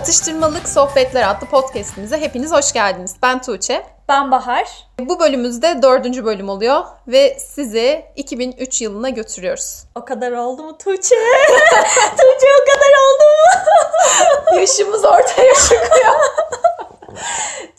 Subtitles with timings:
[0.00, 3.16] Atıştırmalık Sohbetler adlı podcastimize hepiniz hoş geldiniz.
[3.22, 3.86] Ben Tuğçe.
[4.08, 4.88] Ben Bahar.
[4.98, 9.84] Bu bölümümüzde dördüncü bölüm oluyor ve sizi 2003 yılına götürüyoruz.
[9.94, 11.14] O kadar oldu mu Tuğçe?
[12.10, 14.56] Tuğçe o kadar oldu mu?
[14.60, 16.14] Yaşımız ortaya çıkıyor.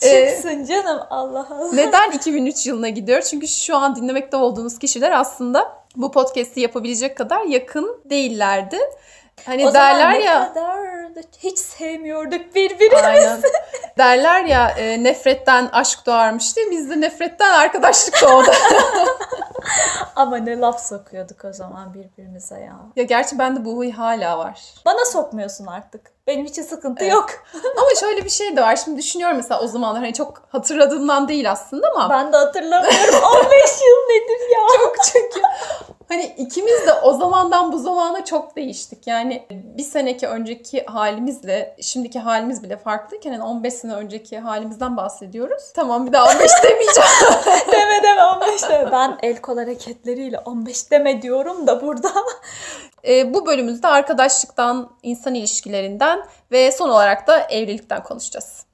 [0.00, 1.72] Çıksın canım Allah Allah.
[1.72, 3.22] Neden 2003 yılına gidiyor?
[3.22, 8.78] Çünkü şu an dinlemekte olduğunuz kişiler aslında bu podcast'i yapabilecek kadar yakın değillerdi.
[9.46, 13.06] Hani o derler zaman ne ya kadar da hiç sevmiyorduk birbirimizi.
[13.06, 13.42] Aynen.
[13.98, 18.50] Derler ya e, nefretten aşk doğarmış diye biz de nefretten arkadaşlık doğdu.
[20.16, 22.76] Ama ne laf sokuyorduk o zaman birbirimize ya.
[22.96, 24.74] ya gerçi bende bu huy hala var.
[24.84, 26.12] Bana sokmuyorsun artık.
[26.26, 27.12] Benim için sıkıntı Evet.
[27.14, 27.30] yok.
[27.76, 28.76] Ama şöyle bir şey de var.
[28.76, 33.14] Şimdi düşünüyorum mesela o zamanlar hani çok hatırladığımdan değil aslında ama Ben de hatırlamıyorum.
[33.36, 34.78] 15 yıl nedir ya?
[34.78, 35.40] çok çünkü
[36.08, 39.06] hani ikimiz de o zamandan bu zamana çok değiştik.
[39.06, 45.62] Yani bir seneki önceki halimizle şimdiki halimiz bile farklıyken yani 15 sene önceki halimizden bahsediyoruz.
[45.74, 47.10] Tamam bir daha 15 demeyeceğim.
[47.72, 48.92] deme deme 15 deme.
[48.92, 52.12] Ben el kol hareketleriyle 15 deme diyorum da burada.
[53.08, 58.64] E, bu bölümümüzde arkadaşlıktan, insan ilişkilerinden ve son olarak da evlilikten konuşacağız.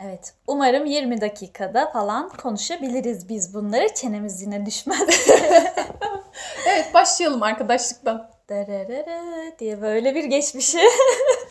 [0.00, 0.34] Evet.
[0.46, 3.94] Umarım 20 dakikada falan konuşabiliriz biz bunları.
[3.94, 5.28] Çenemiz yine düşmez.
[6.66, 8.30] Evet başlayalım arkadaşlıktan.
[8.48, 10.78] Dererere diye böyle bir geçmişi.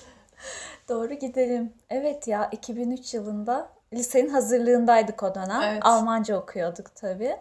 [0.90, 1.74] Doğru gidelim.
[1.90, 5.62] Evet ya 2003 yılında lisenin hazırlığındaydık o dönem.
[5.62, 5.86] Evet.
[5.86, 7.38] Almanca okuyorduk tabii.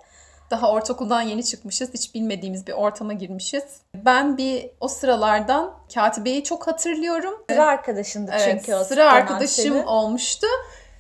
[0.51, 1.95] Daha ortaokuldan yeni çıkmışız.
[1.95, 3.65] Hiç bilmediğimiz bir ortama girmişiz.
[3.95, 7.35] Ben bir o sıralardan Katibe'yi çok hatırlıyorum.
[7.51, 9.83] Sıra arkadaşındı Evet, çünkü o sıra arkadaşım senin.
[9.87, 10.47] olmuştu.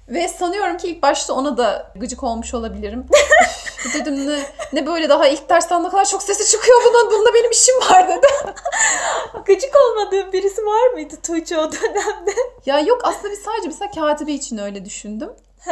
[0.08, 3.06] Ve sanıyorum ki ilk başta ona da gıcık olmuş olabilirim.
[3.94, 4.38] Dedim ne,
[4.72, 7.10] ne böyle daha ilk dersten ne kadar çok sesi çıkıyor bunun.
[7.10, 8.26] Bunda benim işim var dedi.
[9.46, 12.30] Gıcık olmadığın birisi var mıydı Tuğçe o dönemde?
[12.66, 15.30] Ya yok aslında biz sadece mesela Katibe için öyle düşündüm.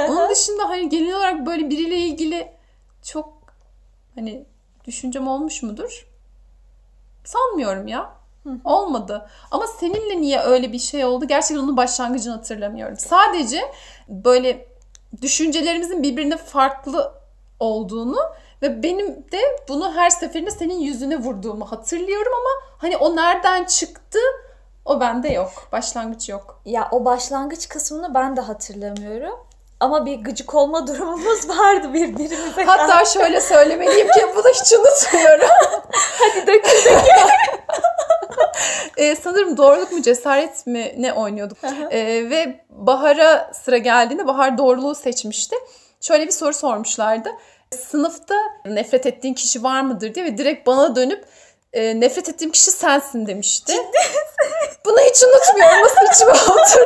[0.08, 2.52] Onun dışında hani genel olarak böyle biriyle ilgili
[3.02, 3.33] çok
[4.14, 4.46] hani
[4.86, 6.06] düşüncem olmuş mudur?
[7.24, 8.12] Sanmıyorum ya.
[8.64, 9.28] Olmadı.
[9.50, 11.24] Ama seninle niye öyle bir şey oldu?
[11.28, 12.96] Gerçekten onun başlangıcını hatırlamıyorum.
[12.98, 13.60] Sadece
[14.08, 14.68] böyle
[15.22, 17.12] düşüncelerimizin birbirine farklı
[17.60, 18.18] olduğunu
[18.62, 24.18] ve benim de bunu her seferinde senin yüzüne vurduğumu hatırlıyorum ama hani o nereden çıktı
[24.84, 25.68] o bende yok.
[25.72, 26.60] Başlangıç yok.
[26.64, 29.38] Ya o başlangıç kısmını ben de hatırlamıyorum.
[29.80, 32.64] Ama bir gıcık olma durumumuz vardı birbirimize.
[32.64, 35.48] Hatta şöyle söylemeliyim ki bunu hiç unutmuyorum.
[35.92, 36.90] hadi dökül
[38.96, 41.58] Ee, sanırım doğruluk mu cesaret mi ne oynuyorduk.
[41.90, 45.56] Ee, ve Bahar'a sıra geldiğinde Bahar doğruluğu seçmişti.
[46.00, 47.30] Şöyle bir soru sormuşlardı.
[47.90, 48.34] Sınıfta
[48.66, 51.24] nefret ettiğin kişi var mıdır diye ve direkt bana dönüp
[51.72, 53.72] e, nefret ettiğim kişi sensin demişti.
[54.84, 56.83] Bunu hiç unutmuyorum nasıl içime oturduysa.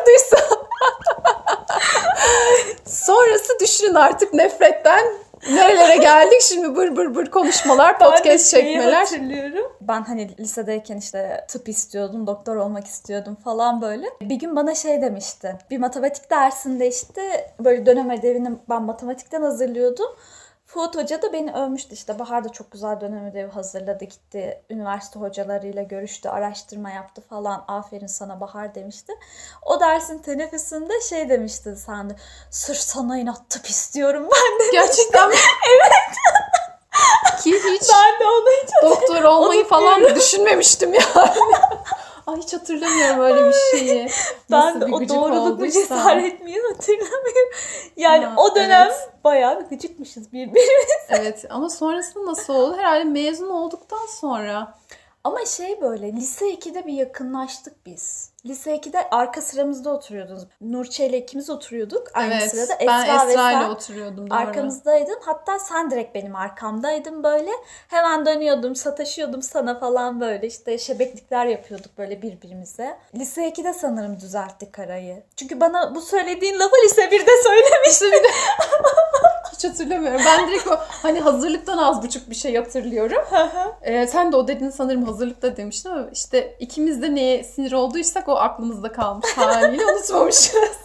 [3.99, 5.05] Artık nefretten
[5.51, 6.41] nerelere geldik.
[6.43, 8.93] Şimdi bır bır bır konuşmalar, Ben podcast şeyi çekmeler.
[8.93, 9.73] hatırlıyorum.
[9.81, 14.07] Ben hani lisedeyken işte tıp istiyordum, doktor olmak istiyordum falan böyle.
[14.21, 15.57] Bir gün bana şey demişti.
[15.71, 20.09] Bir matematik dersinde işte böyle dönem ödevini ben matematikten hazırlıyordum.
[20.69, 22.19] Fuat Hoca da beni övmüştü işte.
[22.19, 24.05] Bahar da çok güzel dönem ödevi hazırladı.
[24.05, 27.65] Gitti üniversite hocalarıyla görüştü, araştırma yaptı falan.
[27.69, 29.13] Aferin sana Bahar demişti.
[29.63, 32.15] O dersin teneffüsünde şey demişti sen de.
[32.51, 34.73] Sırf sana inat istiyorum ben de.
[34.73, 35.35] Gerçekten mi?
[35.69, 36.17] evet.
[37.43, 41.31] Ki hiç Ben de onu hiç doktor olmayı falan düşünmemiştim yani.
[42.27, 44.11] Ay hiç hatırlamıyorum öyle bir şeyi.
[44.51, 47.48] Nasıl Ben de bir o doğruluk mu cesaret mi hatırlamıyorum.
[47.99, 49.11] Yani Ha, o dönem evet.
[49.25, 50.65] bayağı bir gıcıkmışız birbirimize.
[51.09, 52.77] Evet ama sonrasında nasıl oldu?
[52.77, 54.75] Herhalde mezun olduktan sonra.
[55.25, 58.31] Ama şey böyle lise 2'de bir yakınlaştık biz.
[58.47, 60.43] Lise 2'de arka sıramızda oturuyordunuz.
[60.61, 62.51] Nurçe ile ikimiz oturuyorduk aynı evet.
[62.51, 62.79] sırada.
[62.87, 64.39] ben Esra ve Esra ile oturuyordum doğru.
[64.39, 65.19] arkamızdaydın.
[65.25, 67.51] Hatta sen direkt benim arkamdaydın böyle.
[67.89, 70.47] Hemen dönüyordum, sataşıyordum sana falan böyle.
[70.47, 72.99] İşte şebeklikler yapıyorduk böyle birbirimize.
[73.15, 75.23] Lise 2'de sanırım düzelttik arayı.
[75.37, 78.31] Çünkü bana bu söylediğin lafı lise 1'de söylemiştin.
[79.59, 80.21] Hiç hatırlamıyorum.
[80.27, 83.25] Ben direkt o hani hazırlıktan az buçuk bir şey hatırlıyorum.
[83.83, 88.29] Ee, sen de o dedin sanırım hazırlıkta demiştin ama işte ikimiz de neye sinir olduysak
[88.29, 90.79] o aklımızda kalmış haliyle unutmamışız.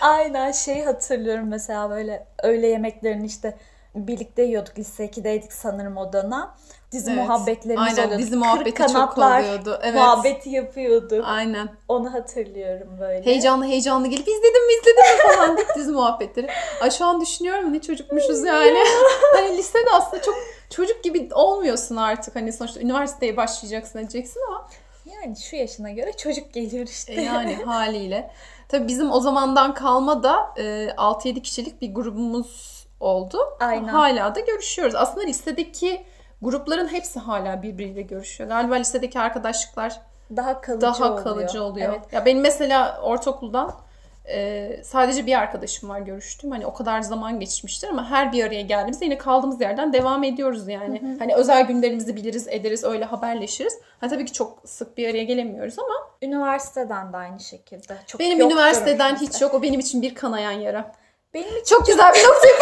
[0.00, 3.56] Aynen şey hatırlıyorum mesela böyle öğle yemeklerini işte
[3.96, 4.78] birlikte yiyorduk.
[4.78, 6.50] Lise 2'deydik sanırım o dönem.
[6.92, 7.22] Dizi Evet.
[7.22, 8.18] muhabbetlerimiz Aynen, oluyordu.
[8.18, 9.78] dizi Kırk muhabbeti çok kanatlar oluyordu.
[9.82, 9.94] Evet.
[9.94, 11.24] Muhabbeti yapıyorduk.
[11.26, 11.68] Aynen.
[11.88, 13.26] Onu hatırlıyorum böyle.
[13.26, 16.48] Heyecanlı heyecanlı gelip izledim mi izledim mi falan deyip dizi muhabbetleri.
[16.82, 18.78] Ay şu an düşünüyorum ne çocukmuşuz yani.
[19.34, 20.34] hani lisede aslında çok
[20.70, 22.36] çocuk gibi olmuyorsun artık.
[22.36, 24.68] Hani sonuçta üniversiteye başlayacaksın edeceksin ama
[25.06, 27.12] Ya hani şu yaşına göre çocuk geliyor işte.
[27.12, 28.30] E yani haliyle.
[28.68, 30.62] Tabii bizim o zamandan kalma da e,
[30.96, 33.38] 6-7 kişilik bir grubumuz oldu.
[33.60, 33.88] Aynen.
[33.88, 34.94] Hala da görüşüyoruz.
[34.94, 36.04] Aslında lisedeki
[36.42, 38.50] grupların hepsi hala birbiriyle görüşüyor.
[38.50, 40.00] Galiba lisedeki arkadaşlıklar
[40.36, 41.24] daha kalıcı daha oluyor.
[41.24, 41.92] kalıcı oluyor.
[41.92, 42.12] Evet.
[42.12, 43.74] Ya benim mesela ortaokuldan
[44.28, 46.50] e, sadece bir arkadaşım var görüştüm.
[46.50, 50.68] Hani o kadar zaman geçmiştir ama her bir araya geldiğimizde yine kaldığımız yerden devam ediyoruz
[50.68, 51.16] yani.
[51.18, 53.78] Hani özel günlerimizi biliriz, ederiz, öyle haberleşiriz.
[54.00, 57.96] Ha tabii ki çok sık bir araya gelemiyoruz ama Üniversiteden de aynı şekilde.
[58.06, 59.54] Çok benim üniversiteden hiç yok.
[59.54, 60.92] O benim için bir kanayan yara.
[61.36, 62.54] Benim için Çok güzel bir noktayı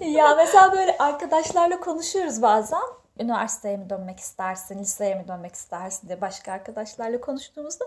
[0.16, 2.82] ya mesela böyle arkadaşlarla konuşuyoruz bazen.
[3.20, 7.84] Üniversiteye mi dönmek istersin, liseye mi dönmek istersin diye başka arkadaşlarla konuştuğumuzda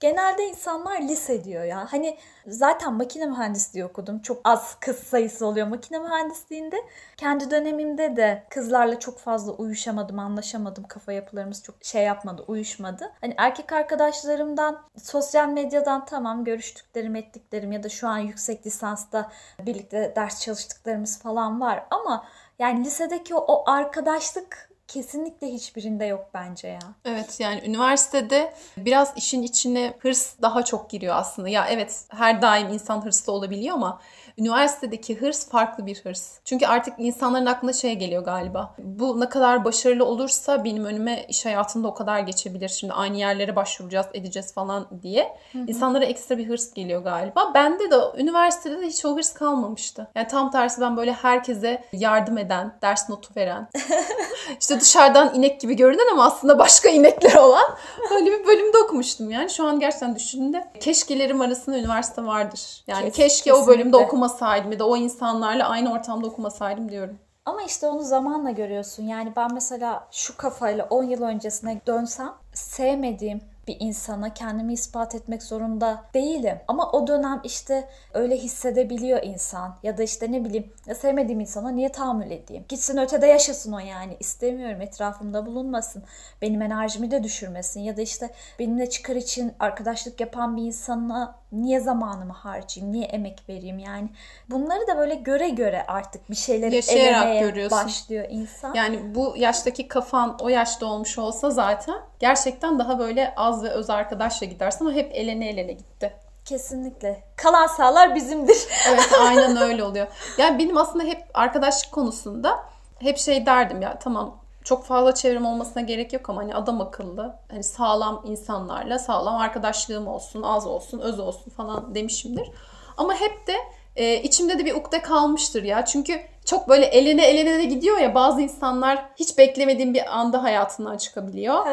[0.00, 1.86] genelde insanlar lise diyor ya.
[1.90, 2.18] Hani
[2.50, 4.22] zaten makine mühendisliği okudum.
[4.22, 6.76] Çok az kız sayısı oluyor makine mühendisliğinde.
[7.16, 10.84] Kendi dönemimde de kızlarla çok fazla uyuşamadım, anlaşamadım.
[10.84, 13.12] Kafa yapılarımız çok şey yapmadı, uyuşmadı.
[13.20, 19.30] Hani erkek arkadaşlarımdan, sosyal medyadan tamam görüştüklerim, ettiklerim ya da şu an yüksek lisansta
[19.66, 22.24] birlikte ders çalıştıklarımız falan var ama
[22.58, 26.78] yani lisedeki o, o arkadaşlık kesinlikle hiçbirinde yok bence ya.
[27.04, 31.48] Evet yani üniversitede biraz işin içine hırs daha çok giriyor aslında.
[31.48, 34.00] Ya evet her daim insan hırslı olabiliyor ama
[34.38, 36.38] üniversitedeki hırs farklı bir hırs.
[36.44, 38.74] Çünkü artık insanların aklına şey geliyor galiba.
[38.78, 42.68] Bu ne kadar başarılı olursa benim önüme iş hayatında o kadar geçebilir.
[42.68, 45.36] Şimdi aynı yerlere başvuracağız, edeceğiz falan diye.
[45.54, 47.54] İnsanlara ekstra bir hırs geliyor galiba.
[47.54, 50.08] Bende de üniversitede de hiç o hırs kalmamıştı.
[50.14, 53.68] Yani tam tersi ben böyle herkese yardım eden, ders notu veren,
[54.60, 57.76] işte dışarıdan inek gibi görünen ama aslında başka inekler olan
[58.10, 59.50] böyle bir bölümde okumuştum yani.
[59.50, 62.84] Şu an gerçekten düşündüğümde keşkelerim arasında üniversite vardır.
[62.86, 63.98] Yani Kes- keşke o bölümde kesinlikle.
[64.06, 67.18] okumasaydım ya da o insanlarla aynı ortamda okumasaydım diyorum.
[67.44, 69.02] Ama işte onu zamanla görüyorsun.
[69.06, 73.40] Yani ben mesela şu kafayla 10 yıl öncesine dönsem sevmediğim
[73.70, 76.58] bir insana kendimi ispat etmek zorunda değilim.
[76.68, 79.76] Ama o dönem işte öyle hissedebiliyor insan.
[79.82, 82.64] Ya da işte ne bileyim ya sevmediğim insana niye tahammül edeyim?
[82.68, 84.16] Gitsin ötede yaşasın o yani.
[84.20, 86.02] İstemiyorum etrafımda bulunmasın.
[86.42, 87.80] Benim enerjimi de düşürmesin.
[87.80, 92.92] Ya da işte benimle çıkar için arkadaşlık yapan bir insana niye zamanımı harcayayım?
[92.94, 93.78] Niye emek vereyim?
[93.78, 94.08] Yani
[94.50, 97.78] bunları da böyle göre göre artık bir şeyleri Yaşayarak elemeye görüyorsun.
[97.78, 98.74] başlıyor insan.
[98.74, 103.90] Yani bu yaştaki kafan o yaşta olmuş olsa zaten gerçekten daha böyle az ve öz
[103.90, 106.12] arkadaşla gidersin ama hep elene elene gitti.
[106.44, 107.22] Kesinlikle.
[107.36, 108.58] Kalan sağlar bizimdir.
[108.88, 110.06] Evet aynen öyle oluyor.
[110.38, 112.58] Yani benim aslında hep arkadaşlık konusunda
[112.98, 117.34] hep şey derdim ya tamam çok fazla çevrem olmasına gerek yok ama hani adam akıllı
[117.50, 122.50] hani sağlam insanlarla sağlam arkadaşlığım olsun az olsun öz olsun falan demişimdir.
[122.96, 123.56] Ama hep de
[123.96, 125.84] e, içimde de bir ukde kalmıştır ya.
[125.84, 130.96] Çünkü çok böyle eline eline de gidiyor ya bazı insanlar hiç beklemediğin bir anda hayatından
[130.96, 131.66] çıkabiliyor.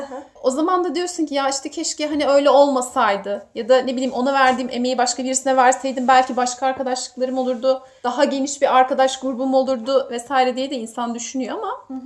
[0.44, 4.13] O zaman da diyorsun ki ya işte keşke hani öyle olmasaydı ya da ne bileyim
[4.13, 7.81] ona verdiğim emeği başka birisine verseydim belki başka arkadaşlıklarım olurdu.
[8.04, 12.01] Daha geniş bir arkadaş grubum olurdu vesaire diye de insan düşünüyor ama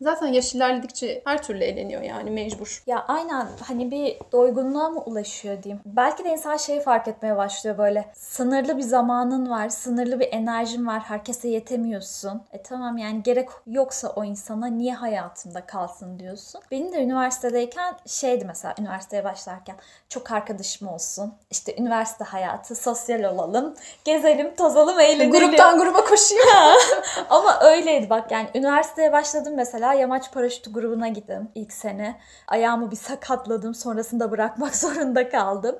[0.00, 2.82] zaten yaş ilerledikçe her türlü eğleniyor yani mecbur.
[2.86, 5.82] Ya aynen hani bir doygunluğa mı ulaşıyor diyeyim.
[5.86, 8.10] Belki de insan şeyi fark etmeye başlıyor böyle.
[8.14, 11.00] Sınırlı bir zamanın var, sınırlı bir enerjin var.
[11.00, 12.42] Herkese yetemiyorsun.
[12.52, 16.60] E tamam yani gerek yoksa o insana niye hayatımda kalsın diyorsun.
[16.70, 19.76] Benim de üniversitedeyken şeydi mesela üniversiteye başlarken
[20.08, 21.34] çok arkadaşım olsun.
[21.50, 25.30] İşte üniversite hayatı, sosyal olalım, gezelim, tozalım, eğlenelim.
[25.30, 26.44] Gruptan gruba koşuyor.
[27.30, 32.20] Ama öyleydi bak yani üniversiteye başladım mesela yamaç paraşütü grubuna gittim ilk sene.
[32.48, 35.76] Ayağımı bir sakatladım sonrasında bırakmak zorunda kaldım.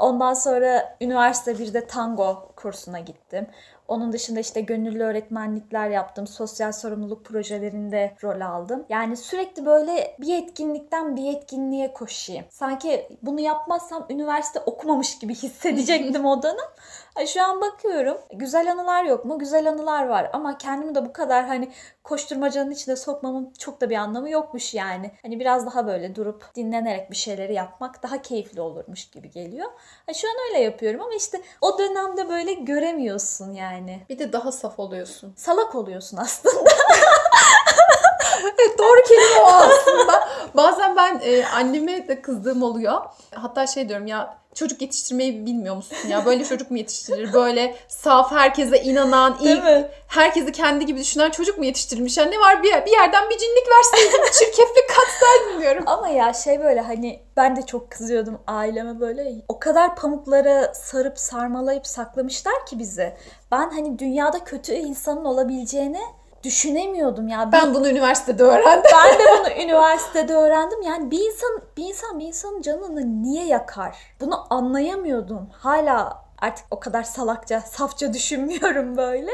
[0.00, 3.46] Ondan sonra üniversite 1'de tango kursuna gittim.
[3.88, 6.26] Onun dışında işte gönüllü öğretmenlikler yaptım.
[6.26, 8.86] Sosyal sorumluluk projelerinde rol aldım.
[8.88, 12.44] Yani sürekli böyle bir etkinlikten bir etkinliğe koşayım.
[12.50, 16.68] Sanki bunu yapmazsam üniversite okumamış gibi hissedecektim o dönem.
[17.26, 18.18] Şu an bakıyorum.
[18.32, 19.38] Güzel anılar yok mu?
[19.38, 20.30] Güzel anılar var.
[20.32, 21.72] Ama kendimi de bu kadar hani
[22.04, 25.10] koşturmacanın içine sokmamın çok da bir anlamı yokmuş yani.
[25.22, 29.70] Hani biraz daha böyle durup dinlenerek bir şeyleri yapmak daha keyifli olurmuş gibi geliyor.
[30.06, 34.00] Ha, şu an öyle yapıyorum ama işte o dönemde böyle göremiyorsun yani.
[34.08, 35.34] Bir de daha saf oluyorsun.
[35.36, 36.70] Salak oluyorsun aslında.
[38.42, 40.28] Evet doğru kelime o aslında.
[40.54, 43.00] Bazen ben e, anneme de kızdığım oluyor.
[43.34, 46.26] Hatta şey diyorum ya çocuk yetiştirmeyi bilmiyor musun ya?
[46.26, 47.32] Böyle çocuk mu yetiştirilir?
[47.32, 49.62] Böyle saf, herkese inanan, iyi,
[50.08, 52.18] herkesi kendi gibi düşünen çocuk mu yetiştirilmiş?
[52.18, 55.84] Yani ne var bir, bir yerden bir cinlik verseydin, çirkeflik katsaydın diyorum.
[55.86, 59.32] Ama ya şey böyle hani ben de çok kızıyordum aileme böyle.
[59.48, 63.14] O kadar pamuklara sarıp sarmalayıp saklamışlar ki bizi.
[63.52, 66.00] Ben hani dünyada kötü insanın olabileceğini
[66.48, 67.52] düşünemiyordum ya.
[67.52, 68.90] Ben bunu üniversitede öğrendim.
[68.94, 70.82] Ben de bunu üniversitede öğrendim.
[70.82, 73.96] Yani bir insan bir insan bir insanın canını niye yakar?
[74.20, 75.48] Bunu anlayamıyordum.
[75.52, 79.30] Hala artık o kadar salakça, safça düşünmüyorum böyle.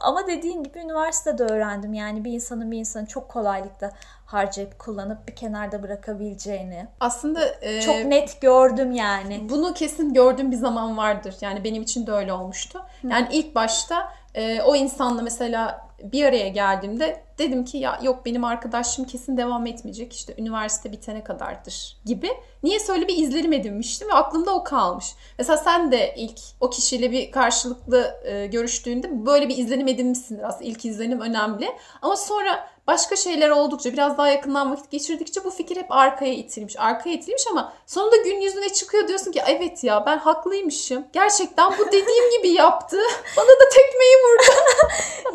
[0.00, 1.94] Ama dediğin gibi üniversitede öğrendim.
[1.94, 3.90] Yani bir insanın bir insanı çok kolaylıkla
[4.26, 6.86] harcayıp kullanıp bir kenarda bırakabileceğini.
[7.00, 9.46] Aslında e, çok net gördüm yani.
[9.48, 11.34] Bunu kesin gördüğüm bir zaman vardır.
[11.40, 12.82] Yani benim için de öyle olmuştu.
[13.02, 18.44] Yani ilk başta e, o insanla mesela bir araya geldiğimde dedim ki ya yok benim
[18.44, 22.30] arkadaşım kesin devam etmeyecek işte üniversite bitene kadardır gibi.
[22.62, 25.06] Niye öyle bir izlenim edinmiştim ve aklımda o kalmış.
[25.38, 30.64] Mesela sen de ilk o kişiyle bir karşılıklı e, görüştüğünde böyle bir izlenim edinmişsindir aslında.
[30.64, 31.68] İlk izlenim önemli.
[32.02, 36.74] Ama sonra başka şeyler oldukça biraz daha yakından vakit geçirdikçe bu fikir hep arkaya itilmiş.
[36.78, 41.04] Arkaya itilmiş ama sonunda gün yüzüne çıkıyor diyorsun ki evet ya ben haklıymışım.
[41.12, 42.96] Gerçekten bu dediğim gibi yaptı.
[43.36, 44.56] Bana da tekmeyi vurdu.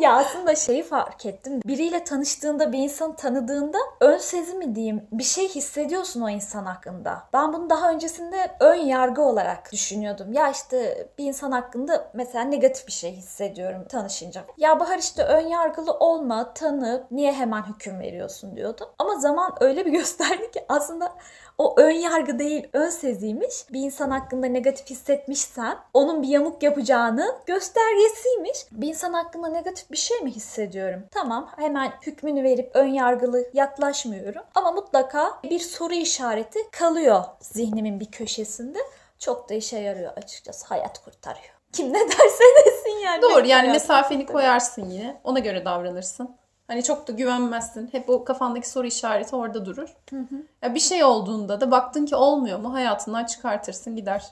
[0.00, 1.60] ya aslında şeyi fark ettim.
[1.66, 7.22] Biriyle tanıştığında bir insanı tanıdığında ön sezi mi diyeyim bir şey hissediyorsun o insan hakkında.
[7.32, 10.32] Ben bunu daha öncesinde ön yargı olarak düşünüyordum.
[10.32, 14.44] Ya işte bir insan hakkında mesela negatif bir şey hissediyorum tanışınca.
[14.56, 18.88] Ya Bahar işte ön yargılı olma, tanı, niye hemen hüküm veriyorsun diyordum.
[18.98, 21.12] Ama zaman öyle bir gösterdi ki aslında
[21.58, 23.72] o ön yargı değil ön seziymiş.
[23.72, 28.58] Bir insan hakkında negatif hissetmişsen onun bir yamuk yapacağını göstergesiymiş.
[28.70, 31.02] Bir insan hakkında negatif bir şey mi hissediyorum?
[31.10, 34.42] Tamam hemen hükmünü verip ön yargılı yaklaşmıyorum.
[34.54, 38.78] Ama mutlaka bir soru işareti kalıyor zihnimin bir köşesinde.
[39.18, 40.66] Çok da işe yarıyor açıkçası.
[40.66, 41.56] Hayat kurtarıyor.
[41.72, 43.22] Kim ne derse desin yani.
[43.22, 45.20] Doğru yani mesafeni koyarsın yine.
[45.24, 46.36] Ona göre davranırsın.
[46.68, 47.88] Hani çok da güvenmezsin.
[47.92, 49.96] Hep o kafandaki soru işareti orada durur.
[50.10, 50.34] Hı hı.
[50.62, 54.22] Ya bir şey olduğunda da baktın ki olmuyor mu hayatından çıkartırsın gider.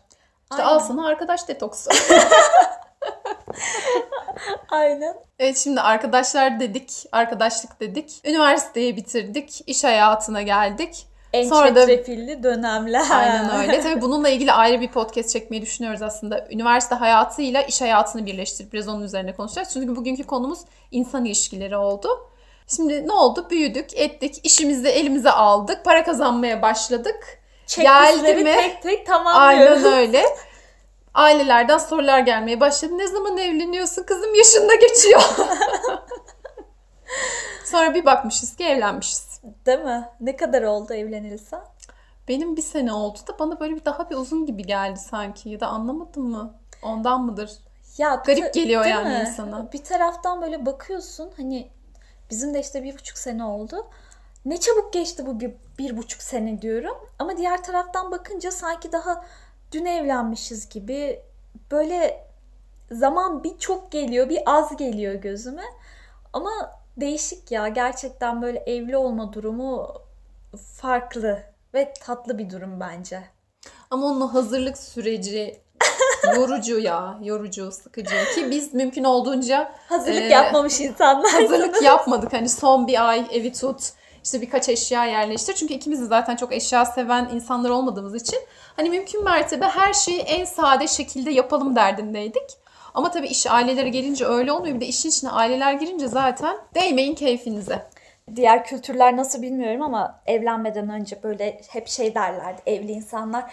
[0.50, 0.74] İşte Aynen.
[0.74, 1.90] al sana arkadaş detoksu.
[4.70, 5.16] Aynen.
[5.38, 8.20] Evet şimdi arkadaşlar dedik, arkadaşlık dedik.
[8.24, 11.06] Üniversiteyi bitirdik, iş hayatına geldik.
[11.34, 12.42] En Sonra çetrefilli da...
[12.42, 13.04] dönemler.
[13.10, 13.80] Aynen öyle.
[13.80, 16.48] Tabii bununla ilgili ayrı bir podcast çekmeyi düşünüyoruz aslında.
[16.50, 19.68] Üniversite hayatıyla iş hayatını birleştirip biraz onun üzerine konuşacağız.
[19.72, 20.58] Çünkü bugünkü konumuz
[20.90, 22.08] insan ilişkileri oldu.
[22.76, 23.46] Şimdi ne oldu?
[23.50, 27.38] Büyüdük, ettik, işimizi elimize aldık, para kazanmaya başladık.
[27.76, 28.54] Geldi mi?
[28.54, 29.84] tek tek tamamlıyoruz.
[29.84, 30.24] Aynen öyle.
[31.14, 32.98] Ailelerden sorular gelmeye başladı.
[32.98, 34.02] Ne zaman evleniyorsun?
[34.02, 35.22] Kızım yaşında geçiyor.
[37.74, 39.40] Sonra bir bakmışız ki evlenmişiz.
[39.66, 40.08] Değil mi?
[40.20, 41.60] Ne kadar oldu evlenilsen?
[42.28, 45.50] Benim bir sene oldu da bana böyle bir daha bir uzun gibi geldi sanki.
[45.50, 46.54] Ya da anlamadın mı?
[46.82, 47.50] Ondan mıdır?
[47.98, 49.20] Ya garip geliyor yani mi?
[49.20, 49.72] insana.
[49.72, 51.70] Bir taraftan böyle bakıyorsun hani
[52.30, 53.86] bizim de işte bir buçuk sene oldu.
[54.44, 56.96] Ne çabuk geçti bu bir, bir buçuk sene diyorum.
[57.18, 59.24] Ama diğer taraftan bakınca sanki daha
[59.72, 61.22] dün evlenmişiz gibi
[61.70, 62.26] böyle
[62.90, 65.64] zaman bir çok geliyor bir az geliyor gözüme.
[66.32, 67.68] Ama değişik ya.
[67.68, 69.94] Gerçekten böyle evli olma durumu
[70.80, 71.42] farklı
[71.74, 73.22] ve tatlı bir durum bence.
[73.90, 75.60] Ama onun hazırlık süreci
[76.36, 77.18] yorucu ya.
[77.22, 78.14] Yorucu, sıkıcı.
[78.34, 81.32] Ki biz mümkün olduğunca hazırlık e, yapmamış insanlar.
[81.32, 82.32] Hazırlık yapmadık.
[82.32, 83.92] Hani son bir ay evi tut.
[84.24, 85.54] işte birkaç eşya yerleştir.
[85.54, 88.38] Çünkü ikimiz de zaten çok eşya seven insanlar olmadığımız için
[88.76, 92.63] hani mümkün mertebe her şeyi en sade şekilde yapalım derdindeydik.
[92.94, 94.74] Ama tabii iş aileleri gelince öyle olmuyor.
[94.74, 97.82] Bir de işin içine aileler girince zaten değmeyin keyfinize.
[98.36, 103.44] Diğer kültürler nasıl bilmiyorum ama evlenmeden önce böyle hep şey derlerdi evli insanlar.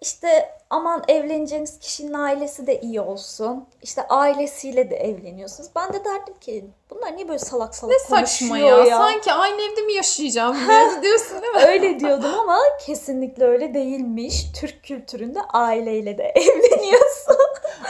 [0.00, 3.66] İşte aman evleneceğiniz kişinin ailesi de iyi olsun.
[3.82, 5.70] İşte ailesiyle de evleniyorsunuz.
[5.76, 8.84] Ben de derdim ki bunlar niye böyle salak salak ne konuşuyor saçma ya?
[8.84, 8.98] ya?
[8.98, 10.56] Sanki aynı evde mi yaşayacağım
[11.02, 11.60] diyorsun değil mi?
[11.66, 14.46] öyle diyordum ama kesinlikle öyle değilmiş.
[14.60, 17.36] Türk kültüründe aileyle de evleniyorsun.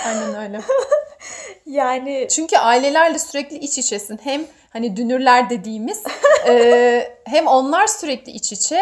[0.07, 0.61] Aynen öyle.
[1.67, 4.21] yani çünkü ailelerle sürekli iç içesin.
[4.25, 6.03] Hem hani dünürler dediğimiz
[6.49, 8.81] e, hem onlar sürekli iç içe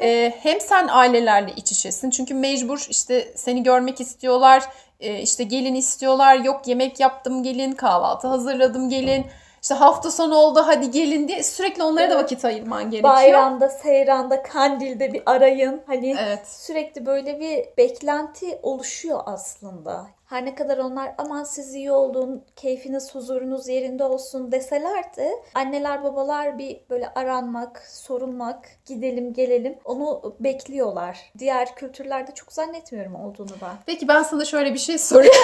[0.00, 2.10] e, hem sen ailelerle iç içesin.
[2.10, 4.64] Çünkü mecbur işte seni görmek istiyorlar.
[5.00, 6.36] E, işte gelin istiyorlar.
[6.36, 9.26] Yok yemek yaptım gelin, kahvaltı hazırladım gelin.
[9.62, 13.14] İşte hafta sonu oldu hadi gelin diye sürekli onlara da vakit ayırman gerekiyor.
[13.14, 15.82] Bayramda, seyranda, kandilde bir arayın.
[15.86, 16.48] Hani evet.
[16.48, 20.06] sürekli böyle bir beklenti oluşuyor aslında.
[20.28, 26.04] Her ne kadar onlar aman siz iyi olun, keyfiniz, huzurunuz yerinde olsun deseler de anneler
[26.04, 31.18] babalar bir böyle aranmak, sorulmak, gidelim gelelim onu bekliyorlar.
[31.38, 33.76] Diğer kültürlerde çok zannetmiyorum olduğunu ben.
[33.86, 35.34] Peki ben sana şöyle bir şey sorayım.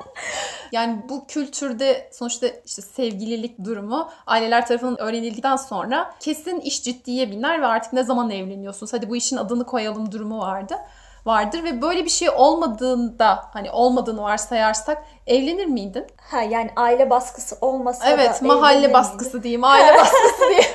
[0.72, 7.62] yani bu kültürde sonuçta işte sevgililik durumu aileler tarafından öğrenildikten sonra kesin iş ciddiye biner
[7.62, 8.92] ve artık ne zaman evleniyorsunuz?
[8.92, 10.76] Hadi bu işin adını koyalım durumu vardı.
[11.26, 16.06] Vardır ve böyle bir şey olmadığında hani olmadığını varsayarsak evlenir miydin?
[16.30, 19.42] Ha yani aile baskısı olmasa da Evet mahalle evlenir baskısı miydim?
[19.42, 20.64] diyeyim aile baskısı diyeyim.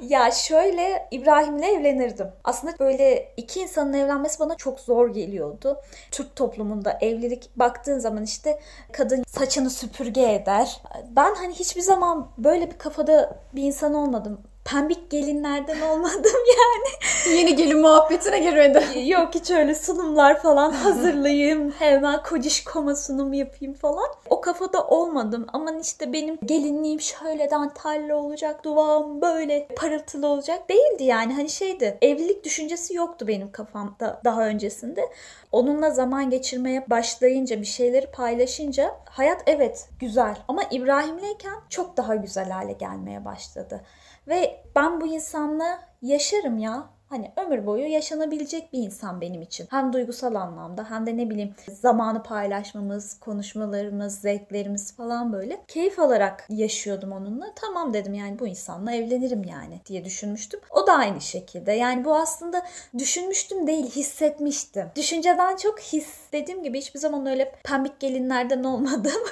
[0.00, 2.26] Ya şöyle İbrahim'le evlenirdim.
[2.44, 5.80] Aslında böyle iki insanın evlenmesi bana çok zor geliyordu.
[6.10, 8.60] Türk toplumunda evlilik baktığın zaman işte
[8.92, 10.82] kadın saçını süpürge eder.
[11.10, 14.40] Ben hani hiçbir zaman böyle bir kafada bir insan olmadım.
[14.64, 16.24] Pembik gelinlerden olmadım
[16.58, 17.38] yani.
[17.38, 18.84] Yeni gelin muhabbetine girmedi.
[19.06, 21.70] Yok hiç öyle sunumlar falan hazırlayayım.
[21.70, 24.06] Hemen kocişkoma sunum yapayım falan.
[24.30, 25.46] O kafada olmadım.
[25.52, 28.64] Aman işte benim gelinliğim şöyle dantelli olacak.
[28.64, 30.68] Duvağım böyle parıltılı olacak.
[30.68, 31.34] Değildi yani.
[31.34, 31.98] Hani şeydi.
[32.02, 35.08] Evlilik düşüncesi yoktu benim kafamda daha öncesinde.
[35.52, 40.36] Onunla zaman geçirmeye başlayınca, bir şeyleri paylaşınca hayat evet güzel.
[40.48, 43.80] Ama İbrahim'leyken çok daha güzel hale gelmeye başladı.
[44.28, 46.94] Ve ben bu insanla yaşarım ya.
[47.08, 49.66] Hani ömür boyu yaşanabilecek bir insan benim için.
[49.70, 55.60] Hem duygusal anlamda hem de ne bileyim zamanı paylaşmamız, konuşmalarımız, zevklerimiz falan böyle.
[55.68, 57.46] Keyif alarak yaşıyordum onunla.
[57.56, 60.60] Tamam dedim yani bu insanla evlenirim yani diye düşünmüştüm.
[60.70, 61.72] O da aynı şekilde.
[61.72, 62.62] Yani bu aslında
[62.98, 64.86] düşünmüştüm değil hissetmiştim.
[64.96, 66.08] Düşünceden çok his.
[66.32, 69.12] Dediğim gibi hiçbir zaman öyle pembik gelinlerden olmadım.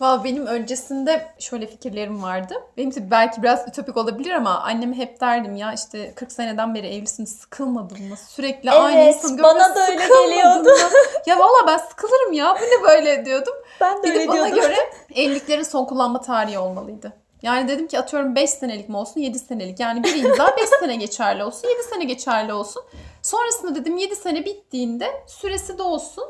[0.00, 2.54] Valla benim öncesinde şöyle fikirlerim vardı.
[2.76, 6.86] Benim de belki biraz ütopik olabilir ama anneme hep derdim ya işte 40 seneden beri
[6.86, 8.16] evlisin sıkılmadın mı?
[8.28, 10.68] Sürekli aynı Evet, insanı bana da öyle geliyordu.
[11.26, 13.54] ya valla ben sıkılırım ya bu ne böyle diyordum.
[13.80, 14.54] ben de öyle bana diyordum.
[14.54, 14.76] göre
[15.14, 17.12] evliliklerin son kullanma tarihi olmalıydı.
[17.42, 19.80] Yani dedim ki atıyorum 5 senelik mi olsun 7 senelik.
[19.80, 22.82] Yani bir imza 5 sene geçerli olsun 7 sene geçerli olsun.
[23.22, 26.24] Sonrasında dedim 7 sene bittiğinde süresi de olsun.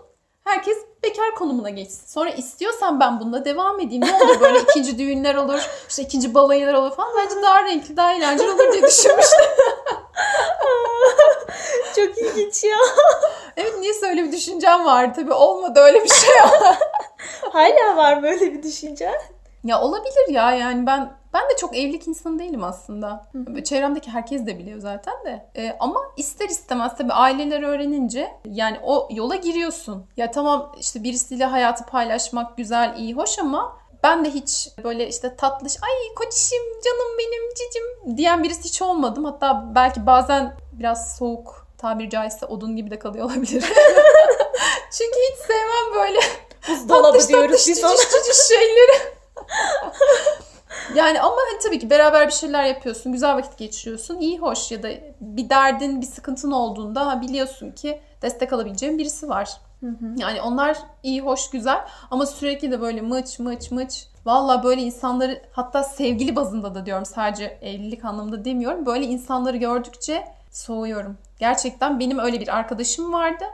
[0.45, 2.07] Herkes bekar konumuna geçsin.
[2.07, 4.05] Sonra istiyorsan ben bununla devam edeyim.
[4.05, 7.11] Ne olur böyle ikinci düğünler olur, işte ikinci balayılar olur falan.
[7.17, 9.45] Bence daha renkli, daha eğlenceli olur diye düşünmüştüm.
[11.97, 12.77] Çok ilginç ya.
[13.57, 15.13] Evet niyeyse öyle bir düşüncem vardı.
[15.17, 16.35] Tabii olmadı öyle bir şey.
[17.53, 19.13] Hala var böyle bir düşünce.
[19.65, 23.27] Ya olabilir ya yani ben ben de çok evlilik insanı değilim aslında.
[23.65, 25.47] Çevremdeki herkes de biliyor zaten de.
[25.57, 30.07] Ee, ama ister istemez tabii aileler öğrenince yani o yola giriyorsun.
[30.17, 35.37] Ya tamam işte birisiyle hayatı paylaşmak güzel, iyi, hoş ama ben de hiç böyle işte
[35.37, 39.25] tatlış, ay koçişim, canım benim, cicim diyen birisi hiç olmadım.
[39.25, 43.65] Hatta belki bazen biraz soğuk, tabiri caizse odun gibi de kalıyor olabilir.
[44.91, 46.21] Çünkü hiç sevmem böyle
[46.69, 48.93] Buzdolabı tatlış diyoruz tatlış biz ciciş şeyleri.
[50.95, 54.83] yani ama hani tabii ki beraber bir şeyler yapıyorsun, güzel vakit geçiriyorsun, iyi hoş ya
[54.83, 54.89] da
[55.21, 59.51] bir derdin, bir sıkıntın olduğunda ha biliyorsun ki destek alabileceğin birisi var.
[60.17, 64.07] Yani onlar iyi, hoş, güzel ama sürekli de böyle mıç mıç mıç.
[64.27, 68.87] Valla böyle insanları hatta sevgili bazında da diyorum sadece evlilik anlamında demiyorum.
[68.87, 71.19] Böyle insanları gördükçe soğuyorum.
[71.39, 73.45] Gerçekten benim öyle bir arkadaşım vardı.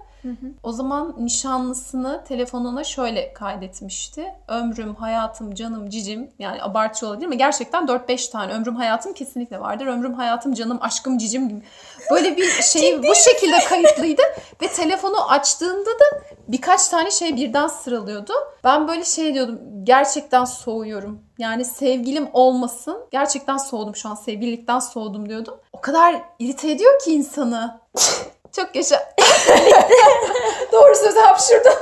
[0.62, 4.26] O zaman nişanlısını telefonuna şöyle kaydetmişti.
[4.48, 6.30] Ömrüm, hayatım, canım, cicim.
[6.38, 9.86] Yani abartı olabilir ama gerçekten 4-5 tane ömrüm, hayatım kesinlikle vardır.
[9.86, 11.62] Ömrüm, hayatım, canım, aşkım, cicim gibi.
[12.10, 14.22] Böyle bir şey bu şekilde kayıtlıydı.
[14.62, 18.32] Ve telefonu açtığında da birkaç tane şey birden sıralıyordu.
[18.64, 19.60] Ben böyle şey diyordum.
[19.84, 21.22] Gerçekten soğuyorum.
[21.38, 22.98] Yani sevgilim olmasın.
[23.10, 24.14] Gerçekten soğudum şu an.
[24.14, 25.54] Sevgililikten soğudum diyordum.
[25.72, 27.80] O kadar irite ediyor ki insanı.
[28.56, 29.12] Çok yaşa.
[30.72, 31.72] Doğru söz hapşırdım.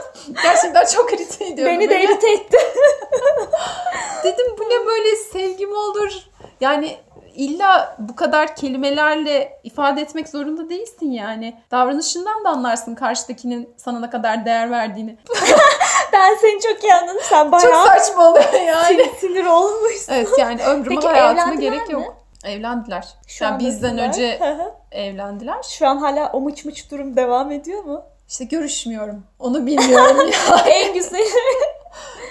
[0.43, 1.69] Gerçekten çok irite ediyor.
[1.69, 2.57] Beni de irite etti.
[4.25, 6.13] Dedim bu ne böyle sevgim olur.
[6.61, 6.97] Yani
[7.35, 11.63] illa bu kadar kelimelerle ifade etmek zorunda değilsin yani.
[11.71, 15.19] Davranışından da anlarsın karşıdakinin sana ne kadar değer verdiğini.
[16.13, 17.21] Ben seni çok iyi anladım.
[17.23, 18.87] Sen Çok bayağı saçma oluyor yani.
[18.87, 20.13] sinir, sinir olmuşsun.
[20.13, 21.93] Evet yani ömrüme Peki hayatıma gerek mi?
[21.93, 22.24] yok.
[22.45, 23.09] Evlendiler.
[23.27, 24.39] Şu yani an bizden önce
[24.91, 25.63] evlendiler.
[25.63, 28.03] Şu an hala o mıç mıç durum devam ediyor mu?
[28.29, 29.25] İşte görüşmüyorum.
[29.39, 30.59] Onu bilmiyorum ya.
[30.67, 31.23] en güzeli.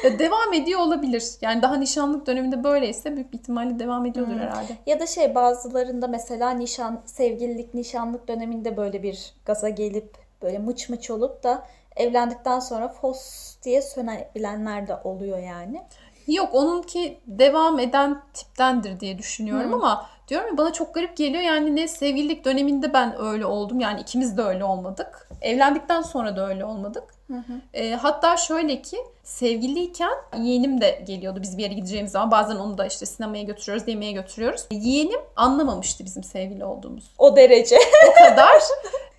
[0.04, 1.24] Ya devam ediyor olabilir.
[1.42, 4.78] Yani daha nişanlık döneminde böyleyse büyük bir ihtimalle devam ediyordur herhalde.
[4.86, 10.90] ya da şey bazılarında mesela nişan, sevgililik, nişanlık döneminde böyle bir gaza gelip böyle mıç
[10.90, 11.64] mıç olup da
[11.96, 15.82] evlendikten sonra fos diye sönebilenler de oluyor yani.
[16.28, 21.44] Yok onunki devam eden tiptendir diye düşünüyorum ama diyorum ya bana çok garip geliyor.
[21.44, 23.80] Yani ne sevgililik döneminde ben öyle oldum.
[23.80, 25.30] Yani ikimiz de öyle olmadık.
[25.42, 27.04] Evlendikten sonra da öyle olmadık.
[27.74, 32.32] E, hatta şöyle ki sevgiliyken yeğenim de geliyordu biz bir yere gideceğimiz zaman.
[32.32, 34.66] Bazen onu da işte sinemaya götürüyoruz, yemeğe götürüyoruz.
[34.72, 37.12] Yeğenim anlamamıştı bizim sevgili olduğumuz.
[37.18, 37.78] O derece.
[38.10, 38.62] O kadar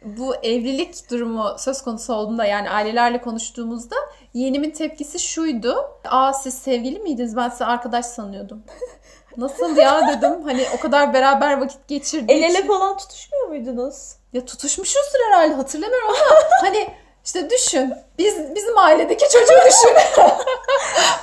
[0.04, 3.96] bu evlilik durumu söz konusu olduğunda yani ailelerle konuştuğumuzda
[4.34, 5.90] yeğenimin tepkisi şuydu.
[6.04, 7.36] Aa siz sevgili miydiniz?
[7.36, 8.62] Ben sizi arkadaş sanıyordum.
[9.36, 10.42] Nasıl ya dedim.
[10.44, 12.30] Hani o kadar beraber vakit geçirdik.
[12.30, 14.16] El ele falan tutuşmuyor muydunuz?
[14.32, 16.88] Ya tutuşmuşuzdur herhalde hatırlamıyorum ama hani
[17.24, 17.94] işte düşün.
[18.18, 19.96] Biz bizim ailedeki çocuğu düşün.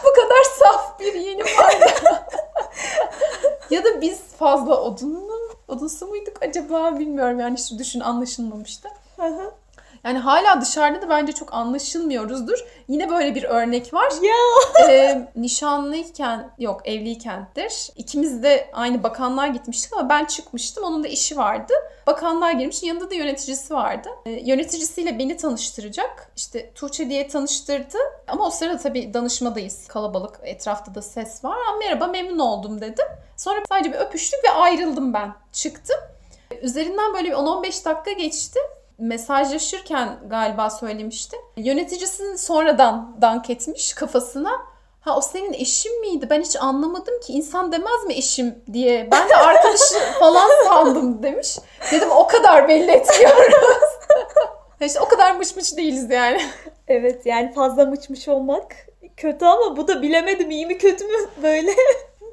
[0.04, 1.86] Bu kadar saf bir yeğenim vardı.
[3.69, 7.39] ya da biz fazla odunlu, odunsu muyduk acaba bilmiyorum.
[7.39, 8.89] Yani hiç düşün anlaşılmamıştı.
[10.04, 12.66] Yani hala dışarıda da bence çok anlaşılmıyoruzdur.
[12.88, 14.14] Yine böyle bir örnek var.
[14.22, 14.90] Ya.
[14.90, 17.90] Ee, nişanlıyken, yok evliykendir.
[17.96, 20.84] İkimiz de aynı bakanlığa gitmiştik ama ben çıkmıştım.
[20.84, 21.74] Onun da işi vardı.
[22.08, 22.84] Bakanlığa girmiş.
[22.84, 24.10] Yanında da yöneticisi vardı.
[24.26, 26.32] Ee, yöneticisiyle beni tanıştıracak.
[26.36, 27.98] İşte Tuğçe diye tanıştırdı.
[28.28, 29.88] Ama o sırada tabii danışmadayız.
[29.88, 30.40] Kalabalık.
[30.44, 31.58] Etrafta da ses var.
[31.58, 33.06] Aa, merhaba memnun oldum dedim.
[33.38, 35.34] Sonra sadece bir öpüştük ve ayrıldım ben.
[35.52, 35.98] Çıktım.
[36.62, 38.60] Üzerinden böyle bir 10-15 dakika geçti
[39.02, 41.38] mesajlaşırken galiba söylemişti.
[41.58, 44.52] Yöneticisini sonradan dank etmiş kafasına.
[45.02, 46.28] Ha o senin eşin miydi?
[46.30, 47.34] Ben hiç anlamadım ki.
[47.34, 49.10] İnsan demez mi eşim diye.
[49.12, 51.58] Ben de arkadaşı falan sandım demiş.
[51.92, 53.54] Dedim o kadar belli etmiyoruz.
[54.82, 56.42] işte o kadar mış mış değiliz yani.
[56.88, 58.76] Evet yani fazla mıçmış olmak
[59.18, 61.72] kötü ama bu da bilemedim iyi mi kötü mü böyle.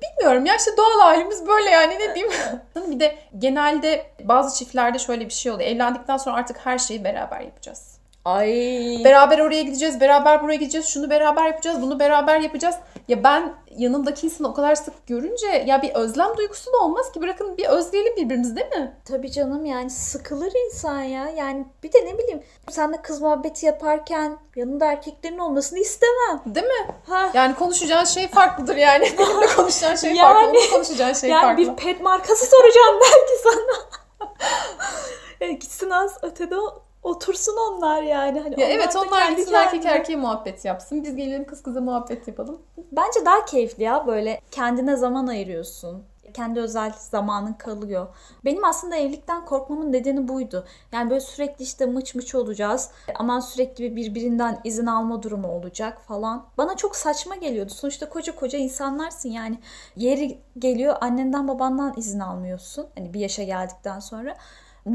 [0.03, 2.35] Bilmiyorum ya işte doğal halimiz böyle yani ne diyeyim.
[2.91, 5.71] bir de genelde bazı çiftlerde şöyle bir şey oluyor.
[5.71, 7.98] Evlendikten sonra artık her şeyi beraber yapacağız.
[8.29, 9.05] Ay.
[9.05, 12.75] Beraber oraya gideceğiz, beraber buraya gideceğiz, şunu beraber yapacağız, bunu beraber yapacağız.
[13.09, 17.21] Ya ben yanımdaki insanı o kadar sık görünce ya bir özlem duygusu da olmaz ki.
[17.21, 18.97] Bırakın bir özleyelim birbirimizi değil mi?
[19.05, 21.29] Tabii canım yani sıkılır insan ya.
[21.37, 26.41] Yani bir de ne bileyim sen de kız muhabbeti yaparken yanında erkeklerin olmasını istemem.
[26.47, 26.95] Değil mi?
[27.07, 27.31] Ha.
[27.35, 29.05] Yani konuşacağın şey farklıdır yani.
[29.19, 31.63] Benimle konuşacağın şey Yani- farklı, onunla konuşacağın şey yani farklı.
[31.63, 33.89] bir pet markası soracağım belki sana.
[35.41, 36.57] e, gitsin az ötede
[37.09, 38.41] otursun onlar yani.
[38.41, 41.05] Hani Ya evet da onlar kendi gitsin erkek erkeğe muhabbet yapsın.
[41.05, 42.63] Biz gelelim kız kıza muhabbet yapalım.
[42.93, 46.05] Bence daha keyifli ya böyle kendine zaman ayırıyorsun.
[46.35, 48.07] Kendi özel zamanın kalıyor.
[48.45, 50.65] Benim aslında evlilikten korkmamın nedeni buydu.
[50.93, 52.91] Yani böyle sürekli işte mıç mıç olacağız.
[53.15, 56.47] Aman sürekli bir birbirinden izin alma durumu olacak falan.
[56.59, 57.73] Bana çok saçma geliyordu.
[57.75, 59.59] Sonuçta koca koca insanlarsın yani.
[59.97, 62.87] Yeri geliyor annenden babandan izin almıyorsun.
[62.99, 64.37] Hani bir yaşa geldikten sonra.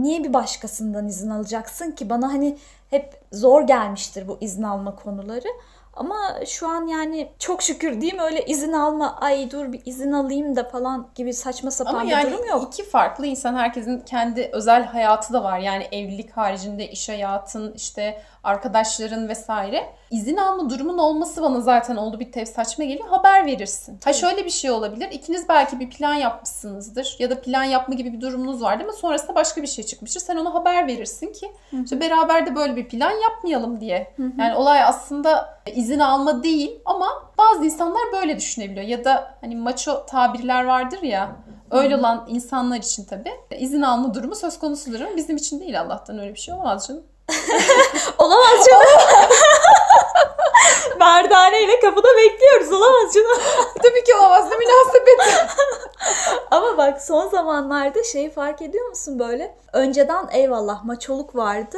[0.02, 2.10] Niye bir başkasından izin alacaksın ki?
[2.10, 2.58] Bana hani
[2.90, 5.48] hep zor gelmiştir bu izin alma konuları.
[5.94, 10.12] Ama şu an yani çok şükür değil mi öyle izin alma ay dur bir izin
[10.12, 12.64] alayım da falan gibi saçma sapan Ama bir yani durum yok.
[12.68, 15.60] iki farklı insan herkesin kendi özel hayatı da var.
[15.60, 19.94] Yani evlilik haricinde iş hayatın, işte arkadaşların vesaire.
[20.12, 23.08] İzin alma durumun olması bana zaten oldu bir tev saçma geliyor.
[23.10, 24.00] Haber verirsin.
[24.04, 25.08] Ha şöyle bir şey olabilir.
[25.12, 29.36] İkiniz belki bir plan yapmışsınızdır ya da plan yapma gibi bir durumunuz vardı ama sonrasında
[29.36, 30.20] başka bir şey çıkmıştır.
[30.20, 31.52] Sen ona haber verirsin ki
[31.84, 34.14] işte beraber de böyle bir plan yapmayalım diye.
[34.40, 38.86] Yani olay aslında izin alma değil ama bazı insanlar böyle düşünebiliyor.
[38.86, 41.36] Ya da hani maço tabirler vardır ya
[41.72, 46.20] öyle olan insanlar için tabii izin alma durumu söz konusudur ama bizim için değil Allah'tan
[46.20, 47.04] öyle bir şey olmaz canım.
[48.18, 49.02] Olamaz canım.
[51.00, 52.72] Merdane ile kapıda bekliyoruz.
[52.72, 53.38] Olamaz canım.
[53.84, 55.48] tabii ki olamaz ne münasebet.
[56.52, 59.56] Ama bak son zamanlarda şeyi fark ediyor musun böyle?
[59.74, 61.78] Önceden eyvallah maçoluk vardı.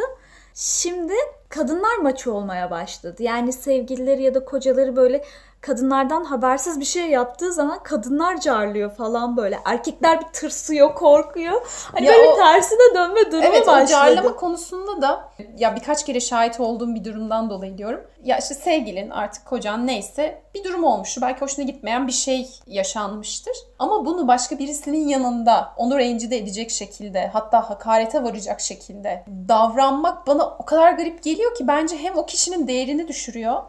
[0.53, 1.13] Şimdi
[1.49, 3.23] kadınlar maço olmaya başladı.
[3.23, 5.25] Yani sevgilileri ya da kocaları böyle
[5.61, 9.59] kadınlardan habersiz bir şey yaptığı zaman kadınlar carlıyor falan böyle.
[9.65, 11.61] Erkekler bir tırsıyor, korkuyor.
[11.93, 13.91] Hani Ya böyle o- tersine dönme durumu Evet başladı.
[13.91, 18.01] carlama konusunda da ya birkaç kere şahit olduğum bir durumdan dolayı diyorum.
[18.23, 21.21] Ya işte sevgilin artık kocan neyse bir durum olmuştur.
[21.21, 23.53] Belki hoşuna gitmeyen bir şey yaşanmıştır.
[23.79, 30.45] Ama bunu başka birisinin yanında onu rencide edecek şekilde hatta hakarete varacak şekilde davranmak bana
[30.59, 33.63] o kadar garip geliyor ki bence hem o kişinin değerini düşürüyor.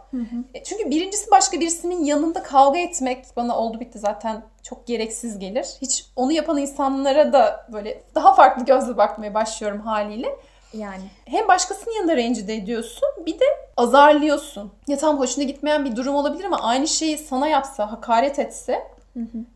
[0.55, 5.67] E, Çünkü birincisi başka birisinin yanında kavga etmek bana oldu bitti zaten çok gereksiz gelir.
[5.83, 10.29] Hiç onu yapan insanlara da böyle daha farklı gözle bakmaya başlıyorum haliyle.
[10.73, 13.45] Yani Hem başkasının yanında rencide ediyorsun bir de
[13.77, 14.73] azarlıyorsun.
[14.89, 18.83] Ya tam hoşuna gitmeyen bir durum olabilir ama aynı şeyi sana yapsa, hakaret etse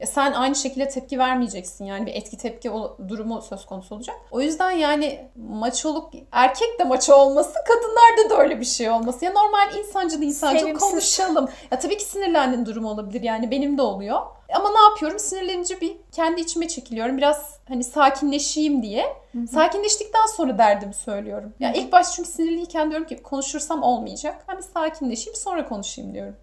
[0.01, 1.85] ya sen aynı şekilde tepki vermeyeceksin.
[1.85, 4.17] Yani bir etki tepki o- durumu söz konusu olacak.
[4.31, 9.25] O yüzden yani maçoluk erkek de maço olması kadınlarda da öyle bir şey olması.
[9.25, 10.91] Ya normal insancıl insancıl Sevimsiz.
[10.91, 11.49] konuşalım.
[11.71, 14.21] Ya tabii ki sinirlendiğin durum olabilir yani benim de oluyor.
[14.55, 15.19] Ama ne yapıyorum?
[15.19, 17.17] Sinirlenince bir kendi içime çekiliyorum.
[17.17, 19.07] Biraz hani sakinleşeyim diye.
[19.51, 21.53] Sakinleştikten sonra derdimi söylüyorum.
[21.61, 24.45] Ya ilk başta çünkü sinirliyken diyorum ki konuşursam olmayacak.
[24.49, 26.35] Ben bir sakinleşeyim sonra konuşayım diyorum.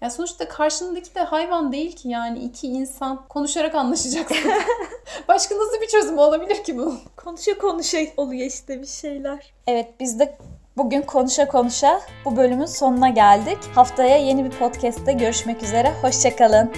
[0.00, 4.36] Ya sonuçta karşındaki de hayvan değil ki yani iki insan konuşarak anlaşacaksın.
[5.28, 6.98] Başka nasıl bir çözüm olabilir ki bunun?
[7.16, 9.52] konuşa konuşa oluyor işte bir şeyler.
[9.66, 10.38] Evet biz de
[10.76, 13.58] bugün konuşa konuşa bu bölümün sonuna geldik.
[13.74, 15.92] Haftaya yeni bir podcast'te görüşmek üzere.
[16.02, 16.70] Hoşçakalın.